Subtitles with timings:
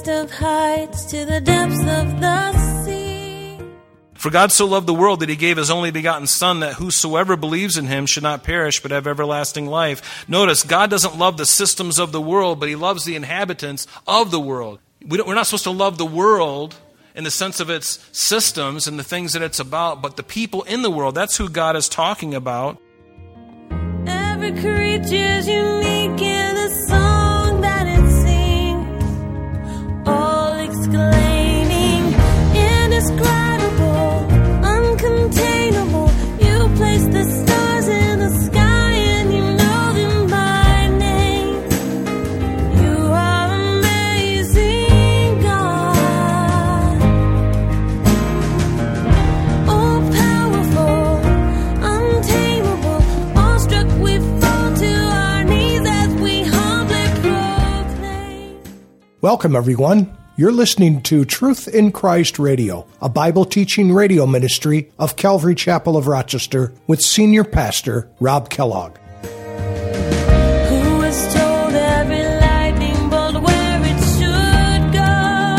[0.00, 3.58] highest of heights to the depths of the sea.
[4.14, 7.36] For God so loved the world that he gave his only begotten Son, that whosoever
[7.36, 10.28] believes in him should not perish, but have everlasting life.
[10.28, 14.30] Notice, God doesn't love the systems of the world, but he loves the inhabitants of
[14.30, 14.78] the world.
[15.06, 16.76] We are not supposed to love the world
[17.14, 20.62] in the sense of its systems and the things that it's about, but the people
[20.62, 21.14] in the world.
[21.14, 22.78] That's who God is talking about.
[24.06, 26.68] Every creature's unique in a
[30.96, 31.39] all
[59.30, 60.18] Welcome, everyone.
[60.34, 65.96] You're listening to Truth in Christ Radio, a Bible teaching radio ministry of Calvary Chapel
[65.96, 68.96] of Rochester with Senior Pastor Rob Kellogg.
[69.22, 75.56] Who was told every lightning bolt where it should go?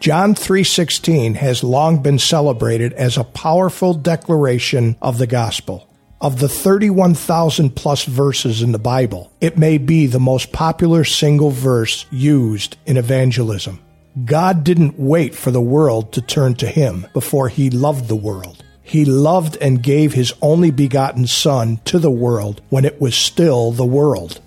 [0.00, 5.86] John 3:16 has long been celebrated as a powerful declaration of the gospel.
[6.22, 11.48] Of the 31,000 plus verses in the Bible, it may be the most popular single
[11.48, 13.80] verse used in evangelism.
[14.26, 18.62] God didn't wait for the world to turn to him before he loved the world.
[18.82, 23.72] He loved and gave his only begotten Son to the world when it was still
[23.72, 24.42] the world.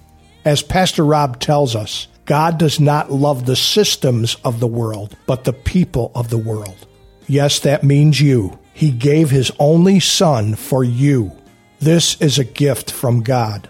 [0.45, 5.43] As Pastor Rob tells us, God does not love the systems of the world, but
[5.43, 6.85] the people of the world.
[7.27, 8.59] Yes, that means you.
[8.75, 11.31] He gave his only Son for you.
[11.83, 13.69] This is a gift from God.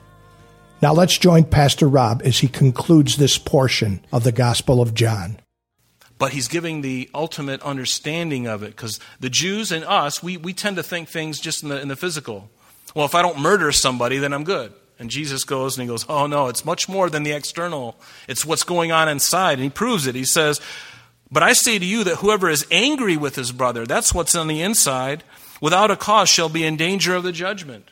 [0.84, 5.40] Now let's join Pastor Rob as he concludes this portion of the Gospel of John.
[6.19, 10.53] but he's giving the ultimate understanding of it because the Jews and us, we, we
[10.53, 12.51] tend to think things just in the, in the physical.
[12.94, 14.72] Well, if I don't murder somebody, then I'm good.
[15.00, 18.00] And Jesus goes and he goes, Oh, no, it's much more than the external.
[18.28, 19.53] It's what's going on inside.
[19.53, 20.13] And he proves it.
[20.13, 20.62] He says,
[21.31, 24.47] But I say to you that whoever is angry with his brother, that's what's on
[24.47, 25.24] the inside,
[25.59, 27.90] without a cause shall be in danger of the judgment.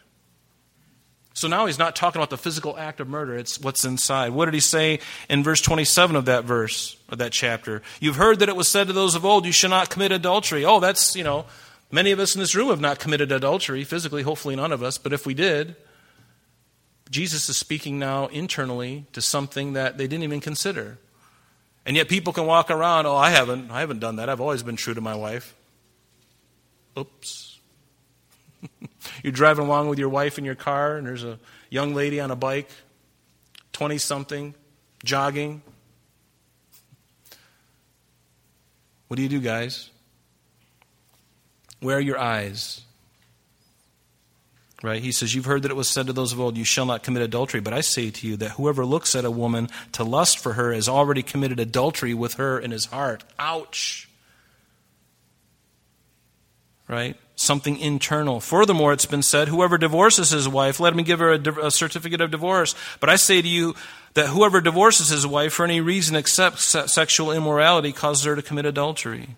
[1.33, 4.31] So now he's not talking about the physical act of murder, it's what's inside.
[4.31, 4.99] What did he say
[5.29, 7.81] in verse 27 of that verse, of that chapter?
[8.01, 10.65] You've heard that it was said to those of old, You shall not commit adultery.
[10.65, 11.45] Oh, that's, you know,
[11.89, 14.97] many of us in this room have not committed adultery, physically, hopefully none of us,
[14.97, 15.75] but if we did,
[17.09, 20.97] Jesus is speaking now internally to something that they didn't even consider.
[21.85, 24.29] And yet people can walk around, Oh, I haven't, I haven't done that.
[24.29, 25.55] I've always been true to my wife.
[26.97, 27.59] Oops.
[29.23, 31.39] You're driving along with your wife in your car, and there's a
[31.69, 32.69] young lady on a bike,
[33.73, 34.55] 20 something,
[35.03, 35.61] jogging.
[39.07, 39.89] What do you do, guys?
[41.79, 42.81] Where are your eyes?
[44.83, 45.01] Right?
[45.01, 47.03] He says, You've heard that it was said to those of old, You shall not
[47.03, 47.59] commit adultery.
[47.59, 50.73] But I say to you that whoever looks at a woman to lust for her
[50.73, 53.23] has already committed adultery with her in his heart.
[53.37, 54.07] Ouch
[56.91, 57.15] right?
[57.41, 58.39] Something internal.
[58.39, 62.21] Furthermore, it's been said, whoever divorces his wife, let him give her a, a, certificate
[62.21, 62.75] of divorce.
[62.99, 63.73] But I say to you
[64.13, 68.43] that whoever divorces his wife for any reason except se- sexual immorality causes her to
[68.43, 69.37] commit adultery.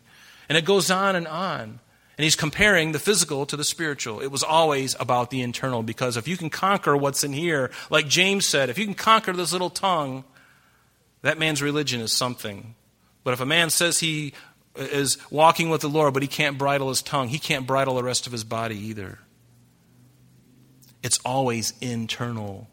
[0.49, 1.79] And it goes on and on.
[2.17, 4.19] And he's comparing the physical to the spiritual.
[4.19, 8.09] It was always about the internal because if you can conquer what's in here, like
[8.09, 10.25] James said, if you can conquer this little tongue,
[11.21, 12.75] that man's religion is something.
[13.23, 14.33] But if a man says he
[14.75, 17.29] is walking with the Lord, but he can't bridle his tongue.
[17.29, 19.19] He can't bridle the rest of his body either.
[21.01, 22.69] It's always internal.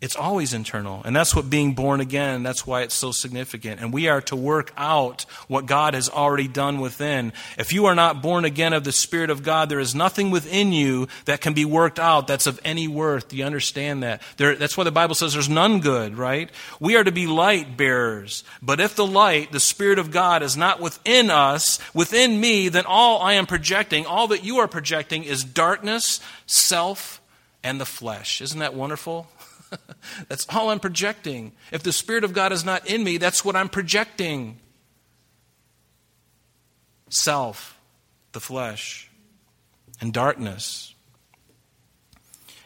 [0.00, 1.02] It's always internal.
[1.04, 3.80] And that's what being born again, that's why it's so significant.
[3.80, 7.32] And we are to work out what God has already done within.
[7.58, 10.72] If you are not born again of the Spirit of God, there is nothing within
[10.72, 13.28] you that can be worked out that's of any worth.
[13.28, 14.22] Do you understand that?
[14.36, 16.48] There, that's why the Bible says there's none good, right?
[16.78, 18.44] We are to be light bearers.
[18.62, 22.84] But if the light, the Spirit of God, is not within us, within me, then
[22.86, 27.20] all I am projecting, all that you are projecting is darkness, self,
[27.64, 28.40] and the flesh.
[28.40, 29.26] Isn't that wonderful?
[30.28, 31.52] that's all I'm projecting.
[31.72, 34.58] If the Spirit of God is not in me, that's what I'm projecting.
[37.10, 37.78] Self,
[38.32, 39.10] the flesh,
[40.00, 40.94] and darkness.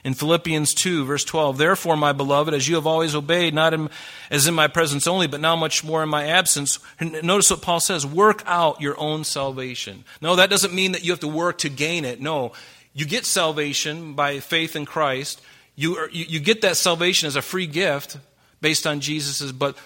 [0.05, 3.89] In Philippians 2, verse 12, therefore, my beloved, as you have always obeyed, not in,
[4.33, 6.81] as in my presence only, but now much more in my absence.
[7.01, 10.05] Notice what Paul says work out your own salvation.
[10.21, 12.21] No, that doesn't mean that you have to work to gain it.
[12.21, 12.51] No,
[12.93, 15.41] you get salvation by faith in Christ.
[15.75, 18.19] You, are, you, you get that salvation as a free gift
[18.61, 19.77] based on Jesus's, but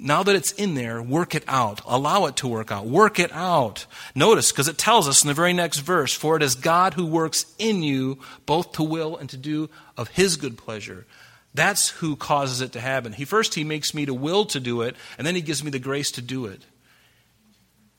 [0.00, 1.80] now that it's in there, work it out.
[1.86, 2.86] Allow it to work out.
[2.86, 3.86] Work it out.
[4.14, 7.06] Notice, because it tells us in the very next verse, for it is God who
[7.06, 11.06] works in you both to will and to do of his good pleasure.
[11.54, 13.12] That's who causes it to happen.
[13.12, 15.70] He first he makes me to will to do it, and then he gives me
[15.70, 16.62] the grace to do it.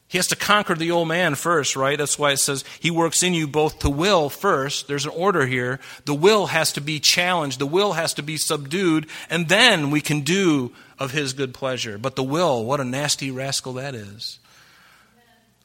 [0.10, 1.96] He has to conquer the old man first, right?
[1.96, 4.88] That's why it says he works in you both to will first.
[4.88, 5.80] There's an order here.
[6.06, 10.02] The will has to be challenged, the will has to be subdued, and then we
[10.02, 12.00] can do of his good pleasure.
[12.00, 14.40] But the will, what a nasty rascal that is.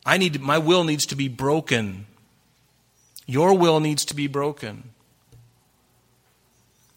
[0.05, 2.05] I need my will needs to be broken.
[3.27, 4.91] Your will needs to be broken.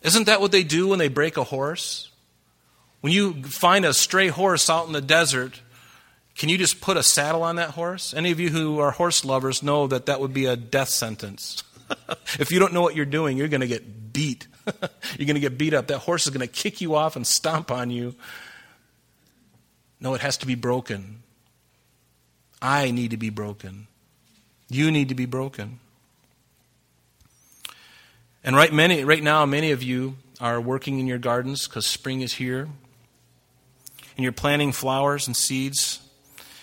[0.01, 2.11] Isn't that what they do when they break a horse?
[2.99, 5.61] When you find a stray horse out in the desert,
[6.37, 8.13] can you just put a saddle on that horse?
[8.13, 11.63] Any of you who are horse lovers know that that would be a death sentence.
[12.39, 14.47] if you don't know what you're doing, you're going to get beat.
[14.67, 15.87] you're going to get beat up.
[15.87, 18.13] That horse is going to kick you off and stomp on you.
[19.99, 21.23] No, it has to be broken.
[22.61, 23.87] I need to be broken.
[24.69, 25.79] You need to be broken.
[28.43, 32.21] And right, many, right now, many of you are working in your gardens because spring
[32.21, 32.67] is here.
[34.15, 35.99] And you're planting flowers and seeds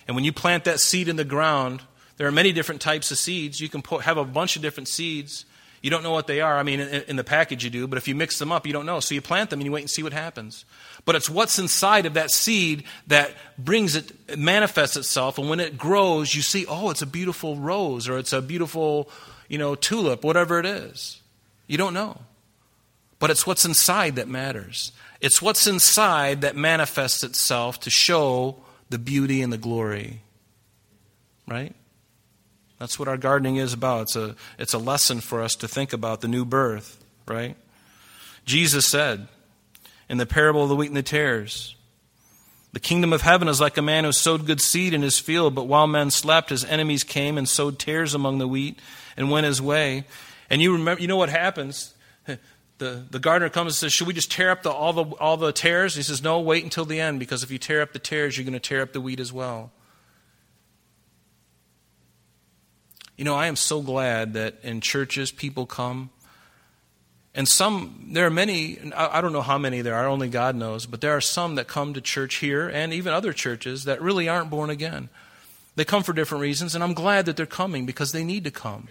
[0.06, 1.82] and when you plant that seed in the ground,
[2.16, 3.60] there are many different types of seeds.
[3.60, 5.44] You can put, have a bunch of different seeds.
[5.82, 6.56] You don't know what they are.
[6.56, 8.72] I mean, in, in, the package you do, but if you mix them up, you
[8.72, 9.00] don't know.
[9.00, 10.64] So you plant them and you wait and see what happens.
[11.04, 15.36] But it's what's inside of that seed that brings it, it manifests itself.
[15.36, 19.10] And when it grows, you see, oh, it's a beautiful rose or it's a beautiful,
[19.48, 21.20] you know, tulip, whatever it is.
[21.66, 22.18] You don't know.
[23.18, 24.92] But it's what's inside that matters.
[25.20, 28.56] It's what's inside that manifests itself to show
[28.90, 30.22] the beauty and the glory.
[31.46, 31.74] Right?
[32.78, 34.02] That's what our gardening is about.
[34.02, 37.56] It's a, it's a lesson for us to think about the new birth, right?
[38.44, 39.28] Jesus said
[40.08, 41.76] in the parable of the wheat and the tares,
[42.72, 45.54] the kingdom of heaven is like a man who sowed good seed in his field,
[45.54, 48.80] but while men slept, his enemies came and sowed tares among the wheat
[49.16, 50.04] and went his way.
[50.50, 51.94] And you remember, you know what happens?
[52.84, 55.36] the, the gardener comes and says, Should we just tear up the, all, the, all
[55.36, 55.94] the tares?
[55.94, 58.44] He says, No, wait until the end, because if you tear up the tares, you're
[58.44, 59.72] going to tear up the wheat as well.
[63.16, 66.10] You know, I am so glad that in churches people come.
[67.34, 70.86] And some, there are many, I don't know how many there are, only God knows,
[70.86, 74.28] but there are some that come to church here and even other churches that really
[74.28, 75.08] aren't born again.
[75.74, 78.52] They come for different reasons, and I'm glad that they're coming because they need to
[78.52, 78.86] come.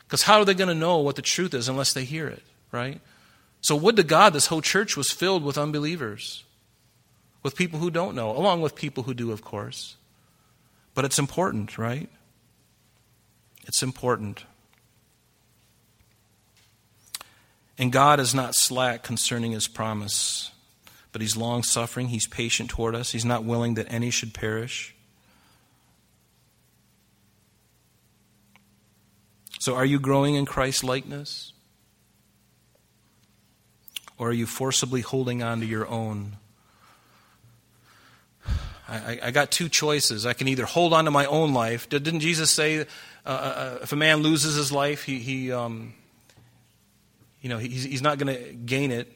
[0.00, 2.42] Because how are they going to know what the truth is unless they hear it?
[2.72, 3.00] right?
[3.62, 6.42] So, would to God this whole church was filled with unbelievers,
[7.44, 9.96] with people who don't know, along with people who do, of course.
[10.94, 12.10] But it's important, right?
[13.64, 14.44] It's important.
[17.78, 20.50] And God is not slack concerning his promise,
[21.12, 24.92] but he's long suffering, he's patient toward us, he's not willing that any should perish.
[29.60, 31.51] So, are you growing in Christ's likeness?
[34.22, 36.36] Or are you forcibly holding on to your own?
[38.88, 40.26] I, I, got two choices.
[40.26, 41.88] I can either hold on to my own life.
[41.88, 42.84] Didn't Jesus say, uh,
[43.26, 45.92] uh, uh, if a man loses his life, he, he um,
[47.40, 49.10] you know, he's, he's not going to gain it.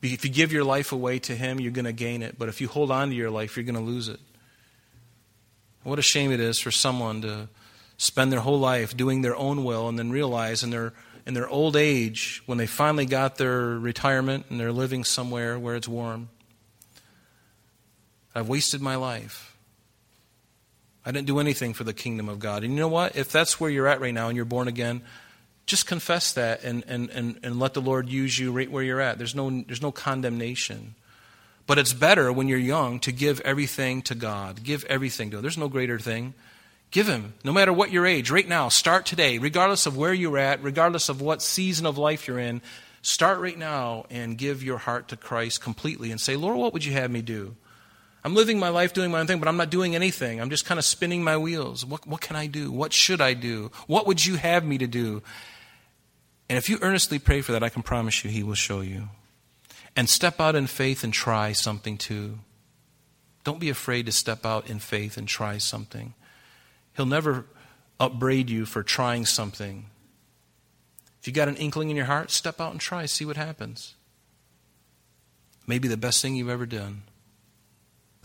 [0.00, 2.38] If you give your life away to him, you're going to gain it.
[2.38, 4.20] But if you hold on to your life, you're going to lose it.
[5.82, 7.48] What a shame it is for someone to
[7.96, 10.92] spend their whole life doing their own will and then realize in their
[11.26, 15.74] in their old age, when they finally got their retirement and they're living somewhere where
[15.74, 16.28] it's warm,
[18.34, 19.56] I've wasted my life.
[21.06, 22.64] I didn't do anything for the kingdom of God.
[22.64, 23.16] And you know what?
[23.16, 25.02] If that's where you're at right now and you're born again,
[25.66, 29.00] just confess that and, and, and, and let the Lord use you right where you're
[29.00, 29.18] at.
[29.18, 30.94] There's no, there's no condemnation.
[31.66, 34.62] But it's better when you're young to give everything to God.
[34.62, 35.42] Give everything to Him.
[35.42, 36.34] There's no greater thing.
[36.94, 40.38] Give Him, no matter what your age, right now, start today, regardless of where you're
[40.38, 42.62] at, regardless of what season of life you're in.
[43.02, 46.84] Start right now and give your heart to Christ completely and say, Lord, what would
[46.84, 47.56] you have me do?
[48.22, 50.40] I'm living my life doing my own thing, but I'm not doing anything.
[50.40, 51.84] I'm just kind of spinning my wheels.
[51.84, 52.70] What, what can I do?
[52.70, 53.72] What should I do?
[53.88, 55.20] What would you have me to do?
[56.48, 59.08] And if you earnestly pray for that, I can promise you He will show you.
[59.96, 62.38] And step out in faith and try something too.
[63.42, 66.14] Don't be afraid to step out in faith and try something.
[66.96, 67.46] He'll never
[67.98, 69.86] upbraid you for trying something.
[71.20, 73.94] If you got an inkling in your heart, step out and try, see what happens.
[75.66, 77.02] Maybe the best thing you've ever done.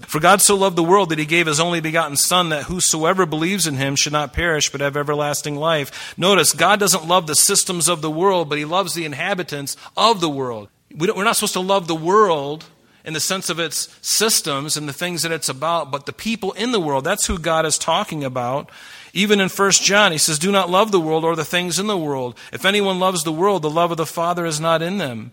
[0.07, 3.25] For God so loved the world that he gave his only begotten Son, that whosoever
[3.25, 6.17] believes in him should not perish, but have everlasting life.
[6.17, 10.21] Notice, God doesn't love the systems of the world, but he loves the inhabitants of
[10.21, 10.69] the world.
[10.95, 12.65] We we're not supposed to love the world
[13.09, 16.51] in the sense of its systems and the things that it's about, but the people
[16.51, 17.03] in the world.
[17.03, 18.69] That's who God is talking about.
[19.13, 21.87] Even in 1 John, he says, Do not love the world or the things in
[21.87, 22.37] the world.
[22.53, 25.31] If anyone loves the world, the love of the Father is not in them.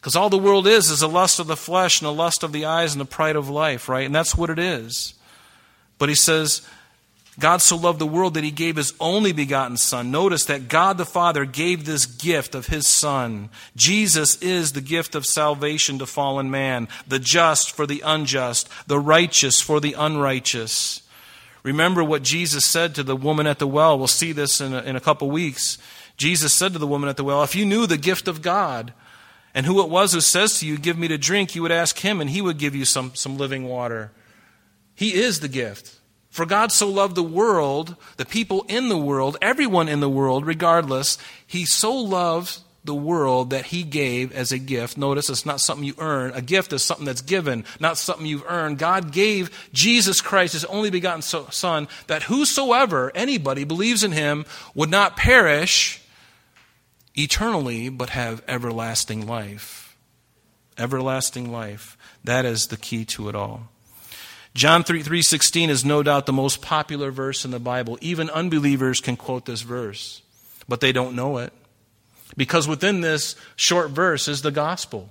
[0.00, 2.52] Because all the world is is the lust of the flesh and the lust of
[2.52, 4.06] the eyes and the pride of life, right?
[4.06, 5.12] And that's what it is.
[5.98, 6.66] But he says,
[7.38, 10.10] God so loved the world that he gave his only begotten Son.
[10.10, 13.48] Notice that God the Father gave this gift of his Son.
[13.76, 18.98] Jesus is the gift of salvation to fallen man, the just for the unjust, the
[18.98, 21.02] righteous for the unrighteous.
[21.62, 23.96] Remember what Jesus said to the woman at the well.
[23.96, 25.78] We'll see this in a, in a couple weeks.
[26.16, 28.92] Jesus said to the woman at the well, If you knew the gift of God,
[29.54, 31.98] and who it was who says to you, Give me to drink, you would ask
[31.98, 34.10] him, and he would give you some, some living water.
[34.94, 35.97] He is the gift.
[36.30, 40.46] For God so loved the world, the people in the world, everyone in the world,
[40.46, 44.96] regardless, he so loved the world that he gave as a gift.
[44.96, 46.32] Notice it's not something you earn.
[46.32, 48.78] A gift is something that's given, not something you've earned.
[48.78, 54.44] God gave Jesus Christ, his only begotten Son, that whosoever, anybody, believes in him
[54.74, 56.02] would not perish,
[57.14, 59.96] eternally, but have everlasting life.
[60.78, 61.98] Everlasting life.
[62.24, 63.68] That is the key to it all.
[64.54, 67.98] John 3, 3.16 is no doubt the most popular verse in the Bible.
[68.00, 70.22] Even unbelievers can quote this verse,
[70.68, 71.52] but they don't know it.
[72.36, 75.08] Because within this short verse is the gospel.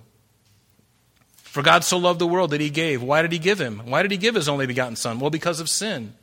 [1.44, 3.02] For God so loved the world that he gave.
[3.02, 3.80] Why did he give him?
[3.86, 5.20] Why did he give his only begotten Son?
[5.20, 6.14] Well, because of sin.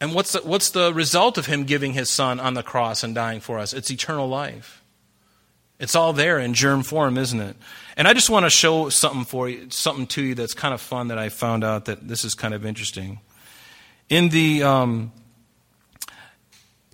[0.00, 3.14] And what's the, what's the result of him giving his son on the cross and
[3.14, 3.72] dying for us?
[3.72, 4.82] It's eternal life.
[5.78, 7.56] It's all there in germ form, isn't it?
[7.98, 10.80] And I just want to show something for you, something to you that's kind of
[10.80, 13.18] fun that I found out that this is kind of interesting.
[14.08, 15.10] In the um,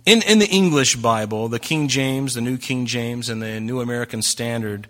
[0.07, 3.83] in in the English Bible, the King James, the New King James, and the New
[3.83, 4.89] American Standard,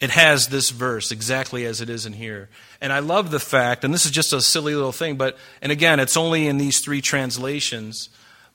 [0.00, 2.48] it has this verse exactly as it is in here.
[2.80, 5.70] And I love the fact, and this is just a silly little thing, but, and
[5.70, 8.08] again, it's only in these three translations,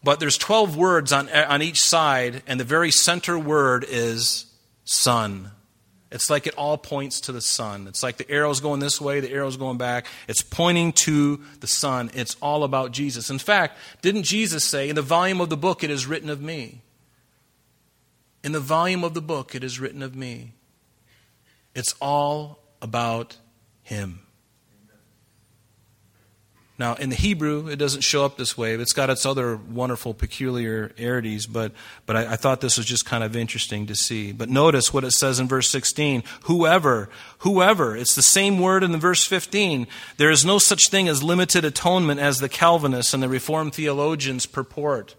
[0.03, 4.47] but there's 12 words on, on each side, and the very center word is
[4.85, 5.51] Son.
[6.15, 7.88] It's like it all points to the Son.
[7.88, 10.07] It's like the arrow's going this way, the arrow's going back.
[10.29, 12.10] It's pointing to the Son.
[12.13, 13.29] It's all about Jesus.
[13.29, 16.41] In fact, didn't Jesus say, In the volume of the book it is written of
[16.41, 16.84] me?
[18.45, 20.53] In the volume of the book it is written of me.
[21.75, 23.36] It's all about
[23.84, 24.25] Him.
[26.77, 28.74] Now, in the Hebrew, it doesn't show up this way.
[28.74, 31.72] It's got its other wonderful peculiarities, but,
[32.05, 34.34] but I, I, thought this was just kind of interesting to see.
[34.34, 37.96] But notice what it says in verse 16 whoever, whoever.
[37.96, 39.88] It's the same word in the verse 15.
[40.17, 44.46] There is no such thing as limited atonement as the Calvinists and the Reformed theologians
[44.46, 45.15] purport.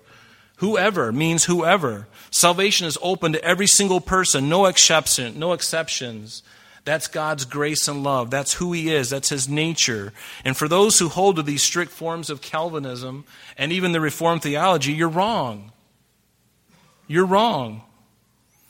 [0.56, 2.06] Whoever means whoever.
[2.30, 6.42] Salvation is open to every single person, no exception, no exceptions.
[6.86, 8.30] That's God's grace and love.
[8.30, 9.10] That's who He is.
[9.10, 10.12] That's His nature.
[10.44, 13.24] And for those who hold to these strict forms of Calvinism
[13.58, 15.72] and even the Reformed theology, you're wrong.
[17.08, 17.82] You're wrong.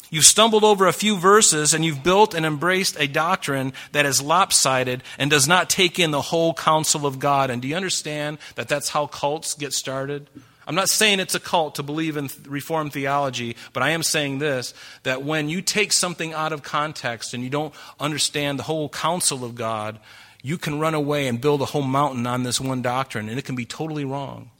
[0.08, 4.22] You've stumbled over a few verses and you've built and embraced a doctrine that is
[4.22, 7.50] lopsided and does not take in the whole counsel of God.
[7.50, 10.30] And do you understand that that's how cults get started?
[10.66, 14.38] I'm not saying it's a cult to believe in Reformed theology, but I am saying
[14.38, 18.88] this that when you take something out of context and you don't understand the whole
[18.88, 20.00] counsel of God,
[20.42, 23.44] you can run away and build a whole mountain on this one doctrine, and it
[23.44, 24.50] can be totally wrong.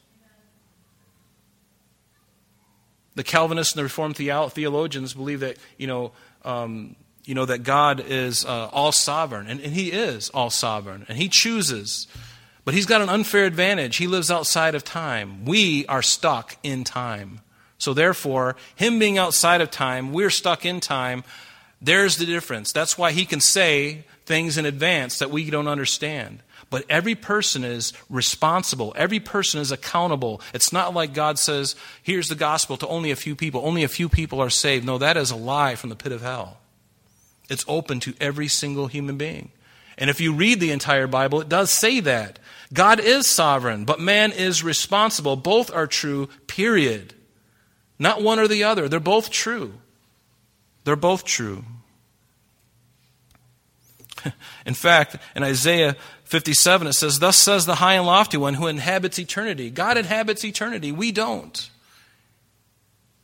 [3.17, 6.13] The Calvinists and the Reformed theologians believe that, you know,
[6.45, 11.05] um, you know that God is uh, all sovereign, and, and He is all sovereign,
[11.09, 12.07] and He chooses
[12.67, 13.97] but he's got an unfair advantage.
[13.97, 15.45] He lives outside of time.
[15.45, 17.41] We are stuck in time.
[17.79, 21.23] So, therefore, him being outside of time, we're stuck in time.
[21.81, 22.73] There's the difference.
[22.73, 26.43] That's why he can say things in advance that we don't understand.
[26.69, 28.93] But every person is responsible.
[28.97, 30.41] Every person is accountable.
[30.53, 33.63] It's not like God says, here's the gospel to only a few people.
[33.65, 34.85] Only a few people are saved.
[34.85, 36.57] No, that is a lie from the pit of hell.
[37.49, 39.53] It's open to every single human being.
[39.99, 42.39] And if you read the entire Bible, it does say that.
[42.73, 45.37] God is sovereign, but man is responsible.
[45.37, 47.15] Both are true, period.
[47.99, 48.89] Not one or the other.
[48.89, 49.75] They're both true.
[50.85, 51.65] They're both true.
[54.67, 58.67] in fact, in Isaiah 57, it says, Thus says the high and lofty one who
[58.67, 59.71] inhabits eternity.
[59.71, 60.93] God inhabits eternity.
[60.93, 61.71] We don't.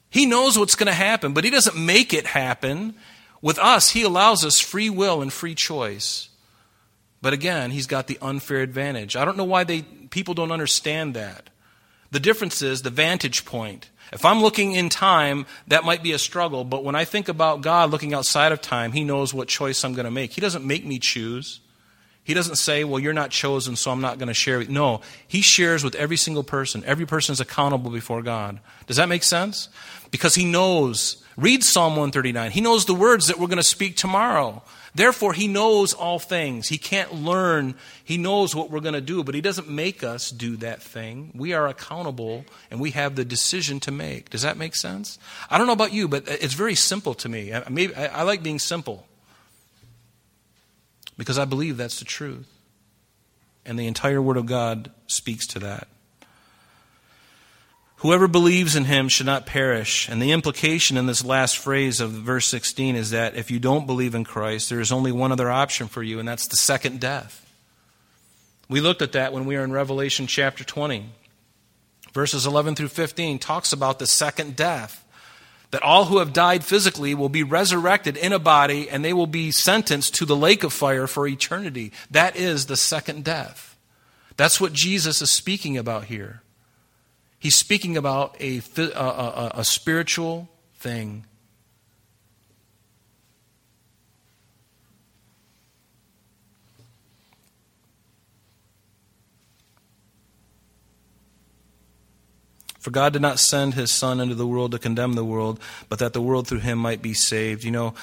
[0.09, 2.95] He knows what's going to happen, but He doesn't make it happen.
[3.41, 6.29] With us, He allows us free will and free choice.
[7.23, 9.17] But again, he's got the unfair advantage.
[9.17, 11.49] I don't know why they, people don't understand that.
[12.11, 13.89] The difference is the vantage point.
[14.13, 17.63] If I'm looking in time, that might be a struggle, but when I think about
[17.63, 20.33] God looking outside of time, He knows what choice I'm going to make.
[20.33, 21.61] He doesn't make me choose.
[22.25, 24.75] He doesn't say, well, you're not chosen, so I'm not going to share with you.
[24.75, 26.85] No, He shares with every single person.
[26.85, 28.61] Every person is accountable before God.
[28.87, 29.71] Does that make sense?
[30.11, 31.25] Because He knows.
[31.39, 32.51] Read Psalm 139.
[32.51, 34.63] He knows the words that we're going to speak tomorrow.
[34.95, 36.69] Therefore, he knows all things.
[36.69, 37.75] He can't learn.
[38.05, 41.33] He knows what we're going to do, but he doesn't make us do that thing.
[41.35, 44.29] We are accountable and we have the decision to make.
[44.29, 45.19] Does that make sense?
[45.49, 47.55] I don't know about you, but it's very simple to me.
[47.55, 49.07] I, maybe, I, I like being simple
[51.17, 52.49] because I believe that's the truth.
[53.65, 55.89] And the entire Word of God speaks to that.
[58.03, 60.09] Whoever believes in him should not perish.
[60.09, 63.87] And the implication in this last phrase of verse 16 is that if you don't
[63.87, 66.99] believe in Christ, there is only one other option for you, and that's the second
[66.99, 67.49] death.
[68.69, 71.11] We looked at that when we were in Revelation chapter 20.
[72.13, 75.07] Verses 11 through 15 talks about the second death.
[75.71, 79.29] That all who have died physically will be resurrected in a body and they will
[79.29, 81.93] be sentenced to the lake of fire for eternity.
[82.11, 83.77] That is the second death.
[84.37, 86.43] That's what Jesus is speaking about here.
[87.43, 91.27] He's speaking about a, a, a, a spiritual thing.
[102.79, 105.59] For God did not send his Son into the world to condemn the world,
[105.89, 107.65] but that the world through him might be saved.
[107.65, 107.95] You know,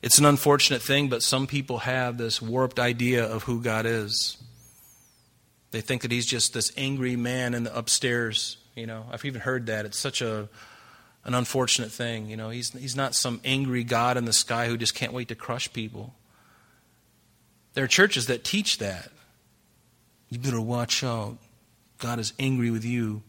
[0.00, 4.38] it's an unfortunate thing, but some people have this warped idea of who God is.
[5.70, 9.40] They think that he's just this angry man in the upstairs you know, I've even
[9.40, 9.86] heard that.
[9.86, 10.48] It's such a
[11.24, 12.30] an unfortunate thing.
[12.30, 15.28] You know, he's he's not some angry God in the sky who just can't wait
[15.28, 16.14] to crush people.
[17.74, 19.10] There are churches that teach that.
[20.28, 21.38] You better watch out.
[21.98, 23.22] God is angry with you,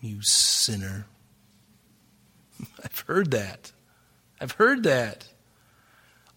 [0.00, 1.06] you sinner.
[2.84, 3.72] I've heard that.
[4.40, 5.26] I've heard that.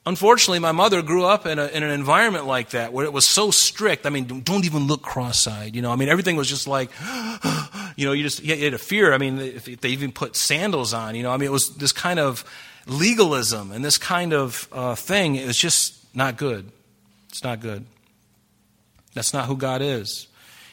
[0.05, 3.27] Unfortunately, my mother grew up in, a, in an environment like that where it was
[3.27, 4.07] so strict.
[4.07, 5.75] I mean, don't even look cross eyed.
[5.75, 7.60] You know, I mean, everything was just like, oh,
[7.95, 9.13] you know, you just you had a fear.
[9.13, 11.91] I mean, if they even put sandals on, you know, I mean, it was this
[11.91, 12.43] kind of
[12.87, 15.35] legalism and this kind of uh, thing.
[15.35, 16.71] It was just not good.
[17.29, 17.85] It's not good.
[19.13, 20.27] That's not who God is.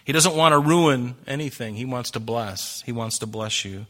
[0.04, 2.82] He doesn't want to ruin anything, He wants to bless.
[2.82, 3.86] He wants to bless you.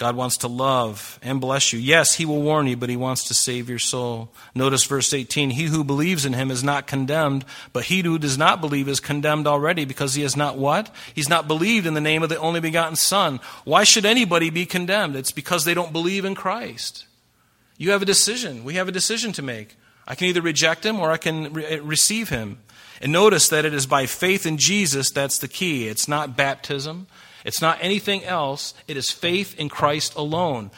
[0.00, 1.78] God wants to love and bless you.
[1.78, 4.30] Yes, He will warn you, but He wants to save your soul.
[4.54, 8.38] Notice verse 18 He who believes in Him is not condemned, but he who does
[8.38, 10.90] not believe is condemned already because he has not what?
[11.14, 13.40] He's not believed in the name of the only begotten Son.
[13.64, 15.16] Why should anybody be condemned?
[15.16, 17.04] It's because they don't believe in Christ.
[17.76, 18.64] You have a decision.
[18.64, 19.76] We have a decision to make.
[20.08, 22.56] I can either reject Him or I can re- eh, receive Him.
[23.02, 25.88] And notice that it is by faith in Jesus that's the key.
[25.88, 27.06] It's not baptism.
[27.44, 28.74] It's not anything else.
[28.86, 30.70] It is faith in Christ alone,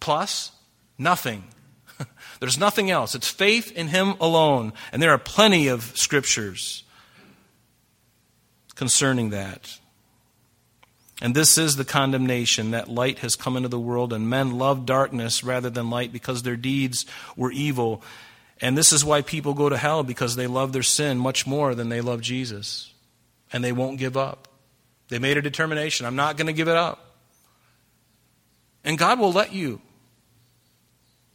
[0.00, 0.52] plus
[0.98, 1.44] nothing.
[2.40, 3.14] There's nothing else.
[3.14, 4.72] It's faith in Him alone.
[4.92, 6.84] And there are plenty of scriptures
[8.74, 9.78] concerning that.
[11.22, 14.84] And this is the condemnation that light has come into the world, and men love
[14.84, 18.02] darkness rather than light because their deeds were evil.
[18.60, 21.74] And this is why people go to hell because they love their sin much more
[21.74, 22.92] than they love Jesus.
[23.50, 24.48] And they won't give up.
[25.08, 27.14] They made a determination I'm not going to give it up.
[28.84, 29.80] And God will let you.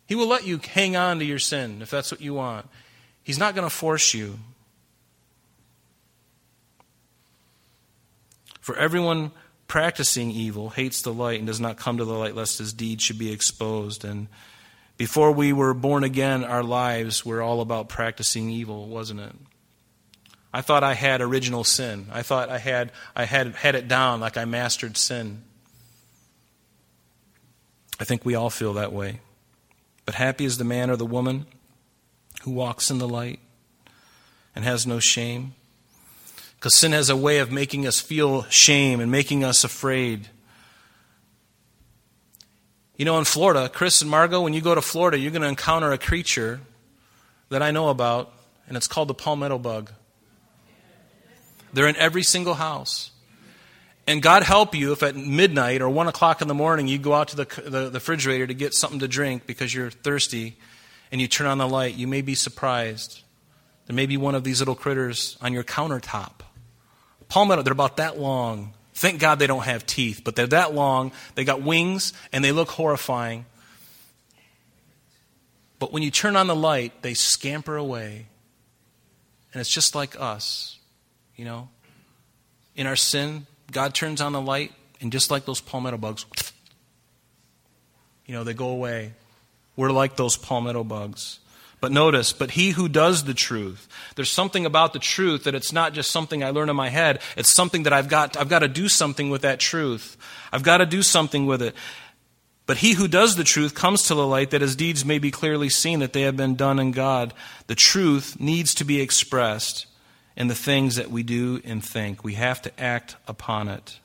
[0.07, 2.67] He will let you hang on to your sin if that's what you want.
[3.23, 4.39] He's not going to force you.
[8.59, 9.31] For everyone
[9.67, 13.03] practicing evil hates the light and does not come to the light lest his deeds
[13.03, 14.03] should be exposed.
[14.03, 14.27] And
[14.97, 19.33] before we were born again, our lives were all about practicing evil, wasn't it?
[20.53, 22.07] I thought I had original sin.
[22.11, 25.43] I thought I had, I had had it down like I mastered sin.
[27.99, 29.21] I think we all feel that way.
[30.05, 31.45] But happy is the man or the woman
[32.43, 33.39] who walks in the light
[34.55, 35.53] and has no shame.
[36.55, 40.27] Because sin has a way of making us feel shame and making us afraid.
[42.97, 45.47] You know, in Florida, Chris and Margot, when you go to Florida, you're going to
[45.47, 46.59] encounter a creature
[47.49, 48.33] that I know about,
[48.67, 49.91] and it's called the palmetto bug.
[51.73, 53.11] They're in every single house.
[54.07, 57.13] And God help you if at midnight or 1 o'clock in the morning you go
[57.13, 60.57] out to the, the, the, refrigerator to get something to drink because you're thirsty
[61.11, 63.21] and you turn on the light, you may be surprised.
[63.85, 66.41] There may be one of these little critters on your countertop.
[67.29, 68.73] Palmetto, they're about that long.
[68.93, 71.11] Thank God they don't have teeth, but they're that long.
[71.35, 73.45] They got wings and they look horrifying.
[75.79, 78.27] But when you turn on the light, they scamper away
[79.51, 80.77] And it's just like us,
[81.41, 81.67] you know.
[82.75, 86.23] In our sin, God turns on the light, and just like those palmetto bugs,
[88.27, 89.13] you know, they go away.
[89.75, 91.39] We're like those palmetto bugs.
[91.79, 95.73] But notice, but he who does the truth, there's something about the truth that it's
[95.73, 97.23] not just something I learn in my head.
[97.35, 100.17] It's something that I've got, I've got to do something with that truth.
[100.53, 101.73] I've got to do something with it.
[102.67, 105.31] But he who does the truth comes to the light that his deeds may be
[105.31, 107.33] clearly seen that they have been done in God.
[107.65, 109.87] The truth needs to be expressed
[110.41, 112.23] in the things that we do and think.
[112.23, 113.99] We have to act upon it.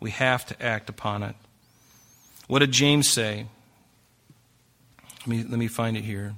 [0.00, 1.36] We have to act upon it.
[2.46, 3.44] What did James say?
[5.20, 6.32] Let me, let me find it here.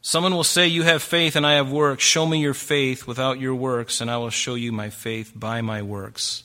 [0.00, 2.02] Someone will say, You have faith and I have works.
[2.02, 5.60] Show me your faith without your works, and I will show you my faith by
[5.60, 6.44] my works.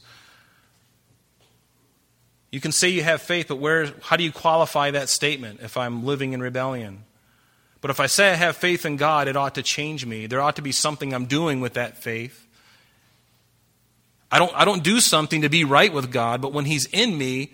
[2.52, 5.78] You can say you have faith, but where, how do you qualify that statement if
[5.78, 7.06] I'm living in rebellion?
[7.82, 10.28] But if I say I have faith in God, it ought to change me.
[10.28, 12.46] There ought to be something I'm doing with that faith.
[14.32, 17.18] I don't, I don't do something to be right with God, but when He's in
[17.18, 17.54] me,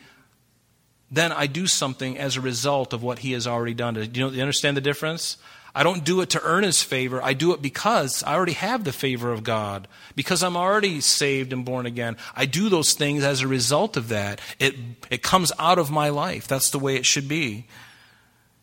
[1.12, 3.94] then I do something as a result of what He has already done.
[3.94, 5.38] Do you, know, you understand the difference?
[5.76, 7.22] I don't do it to earn his favor.
[7.22, 9.90] I do it because I already have the favor of God.
[10.16, 12.16] Because I'm already saved and born again.
[12.34, 14.40] I do those things as a result of that.
[14.58, 14.76] It,
[15.10, 16.48] it comes out of my life.
[16.48, 17.68] That's the way it should be.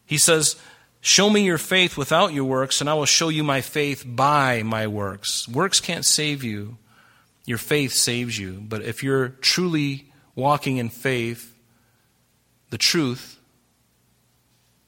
[0.07, 0.57] He says,
[1.05, 4.63] Show me your faith without your works, and I will show you my faith by
[4.63, 5.49] my works.
[5.49, 6.79] Works can't save you.
[7.45, 8.63] Your faith saves you.
[8.63, 11.59] But if you're truly walking in faith,
[12.71, 13.41] the truth,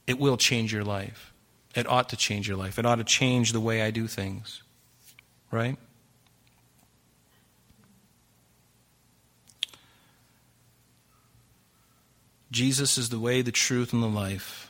[0.06, 1.32] it will change your life.
[1.74, 2.78] It ought to change your life.
[2.78, 4.62] It ought to change the way I do things.
[5.50, 5.76] Right?
[12.52, 14.63] Jesus is the way, the truth, and the life.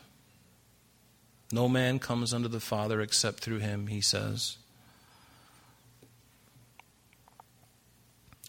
[1.52, 4.57] No man comes unto the Father except through him, he says.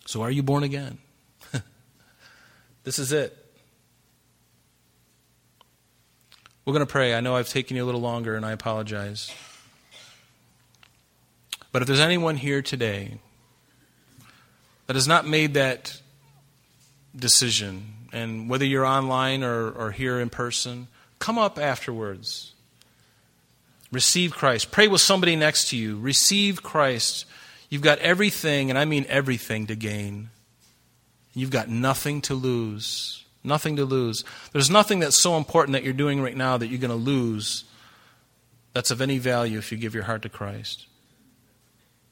[0.06, 1.00] So are you born again?
[2.84, 3.36] this is it.
[6.66, 7.14] We're going to pray.
[7.14, 9.32] I know I've taken you a little longer, and I apologize.
[11.72, 13.20] But if there's anyone here today
[14.88, 16.02] that has not made that
[17.16, 20.88] decision, and whether you're online or, or here in person,
[21.20, 22.55] come up afterwards.
[23.92, 24.72] Receive Christ.
[24.72, 26.00] Pray with somebody next to you.
[26.00, 27.26] Receive Christ.
[27.70, 30.30] You've got everything, and I mean everything, to gain.
[31.34, 33.24] You've got nothing to lose.
[33.44, 34.24] Nothing to lose.
[34.54, 37.66] There's nothing that's so important that you're doing right now that you're going to lose
[38.76, 40.88] that's of any value if you give your heart to Christ.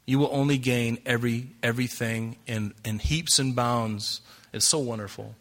[0.05, 4.21] You will only gain every everything in, in heaps and bounds.
[4.53, 5.35] It's so wonderful.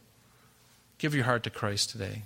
[0.98, 2.22] Give your heart to Christ today.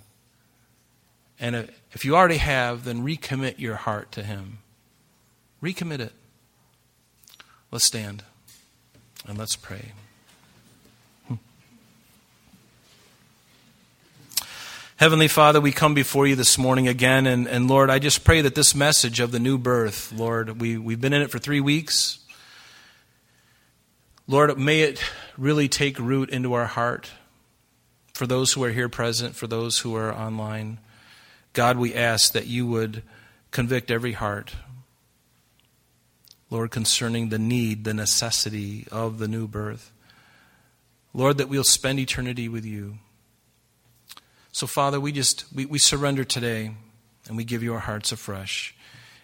[1.39, 4.59] And if you already have, then recommit your heart to Him.
[5.61, 6.13] Recommit it.
[7.71, 8.23] Let's stand
[9.27, 9.91] and let's pray.
[14.97, 18.41] Heavenly Father, we come before you this morning again, and, and Lord, I just pray
[18.41, 21.59] that this message of the new birth, Lord, we, we've been in it for three
[21.59, 22.17] weeks.
[24.25, 24.99] Lord, may it
[25.37, 27.11] really take root into our heart
[28.15, 30.79] for those who are here present, for those who are online.
[31.57, 33.01] God, we ask that you would
[33.49, 34.53] convict every heart,
[36.51, 39.91] Lord, concerning the need, the necessity of the new birth.
[41.15, 42.99] Lord, that we'll spend eternity with you.
[44.51, 46.75] So, Father, we just we, we surrender today
[47.27, 48.75] and we give you our hearts afresh.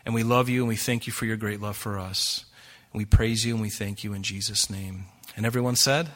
[0.04, 2.46] And we love you and we thank you for your great love for us.
[2.92, 5.06] And we praise you and we thank you in Jesus' name.
[5.38, 6.10] And everyone said?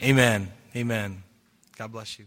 [0.00, 0.44] Amen.
[0.44, 0.52] Amen.
[0.76, 1.22] Amen.
[1.76, 2.26] God bless you.